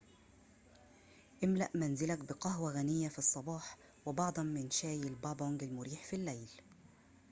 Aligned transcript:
املأ 1.43 1.69
منزلك 1.73 2.19
بقهوة 2.25 2.71
غنية 2.73 3.09
في 3.09 3.17
الصباح 3.19 3.77
وبعضاً 4.05 4.43
من 4.43 4.69
شاي 4.71 5.01
البابونج 5.03 5.63
المريح 5.63 6.03
في 6.03 6.15
الليل 6.15 6.49